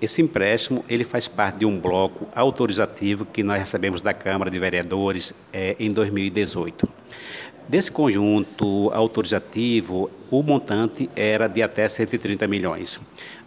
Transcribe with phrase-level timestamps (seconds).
[0.00, 4.58] Esse empréstimo ele faz parte de um bloco autorizativo que nós recebemos da Câmara de
[4.58, 6.88] Vereadores é, em 2018.
[7.68, 12.98] Desse conjunto autorizativo, o montante era de até 130 milhões.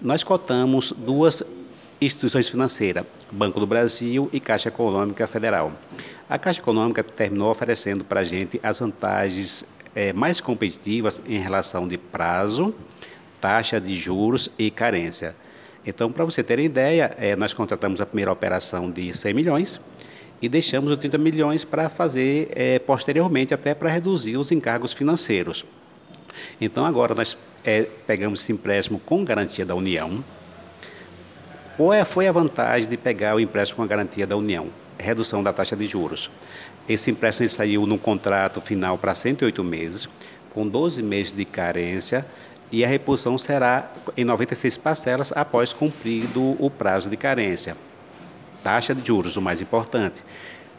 [0.02, 1.42] Nós cotamos duas
[2.02, 5.72] instituições financeiras, Banco do Brasil e Caixa Econômica Federal.
[6.30, 9.66] A Caixa Econômica terminou oferecendo para a gente as vantagens
[9.96, 12.76] é, mais competitivas em relação de prazo,
[13.40, 15.36] taxa de juros e carência.
[15.86, 19.82] Então, para você ter ideia, é, nós contratamos a primeira operação de 100 milhões
[20.42, 25.66] e deixamos os 30 milhões para fazer é, posteriormente, até para reduzir os encargos financeiros.
[26.60, 30.24] Então, agora nós é, pegamos esse empréstimo com garantia da União.
[31.78, 34.68] Qual é, foi a vantagem de pegar o empréstimo com a garantia da União?
[35.00, 36.30] Redução da taxa de juros.
[36.88, 40.08] Esse empréstimo saiu num contrato final para 108 meses,
[40.52, 42.26] com 12 meses de carência
[42.72, 47.76] e a reposição será em 96 parcelas após cumprido o prazo de carência.
[48.64, 50.24] Taxa de juros, o mais importante,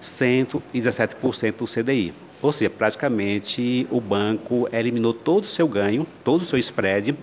[0.01, 2.15] 117% do CDI.
[2.41, 7.15] Ou seja, praticamente o banco eliminou todo o seu ganho, todo o seu spread,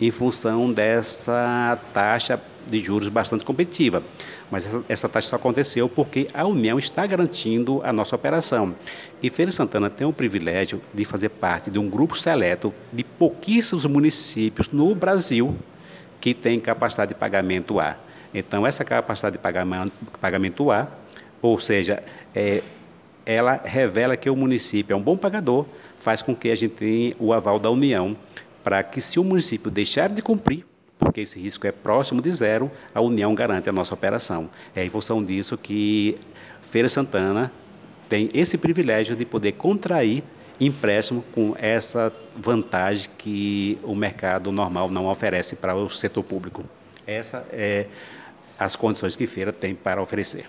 [0.00, 4.02] em função dessa taxa de juros bastante competitiva.
[4.50, 8.74] Mas essa, essa, taxa só aconteceu porque a União está garantindo a nossa operação.
[9.22, 13.84] E Feira Santana tem o privilégio de fazer parte de um grupo seleto de pouquíssimos
[13.86, 15.56] municípios no Brasil
[16.20, 17.96] que tem capacidade de pagamento A.
[18.32, 20.88] Então, essa capacidade de pagamento, pagamento A,
[21.40, 22.02] ou seja,
[22.34, 22.62] é,
[23.26, 27.14] ela revela que o município é um bom pagador, faz com que a gente tenha
[27.18, 28.16] o aval da União
[28.64, 30.64] para que, se o município deixar de cumprir,
[30.98, 34.48] porque esse risco é próximo de zero, a União garante a nossa operação.
[34.74, 36.16] É em função disso que
[36.62, 37.52] Feira Santana
[38.08, 40.24] tem esse privilégio de poder contrair
[40.58, 46.64] empréstimo com essa vantagem que o mercado normal não oferece para o setor público.
[47.06, 47.86] Essa é
[48.58, 50.48] as condições que Feira tem para oferecer.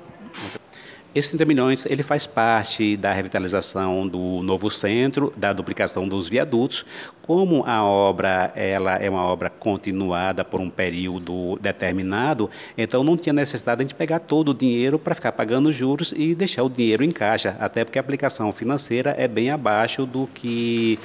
[1.15, 6.85] Esse 30 milhões ele faz parte da revitalização do novo centro, da duplicação dos viadutos.
[7.21, 13.31] Como a obra ela é uma obra continuada por um período determinado, então não tinha
[13.31, 17.11] necessidade de pegar todo o dinheiro para ficar pagando juros e deixar o dinheiro em
[17.13, 20.99] caixa, até porque a aplicação financeira é bem abaixo do que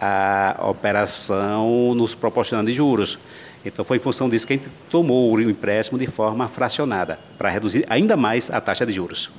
[0.00, 3.18] a operação nos proporciona de juros.
[3.64, 7.48] Então foi em função disso que a gente tomou o empréstimo de forma fracionada, para
[7.48, 9.30] reduzir ainda mais a taxa de juros.